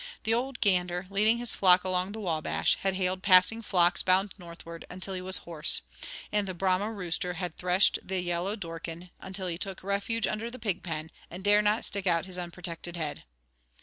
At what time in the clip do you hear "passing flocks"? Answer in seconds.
3.21-4.01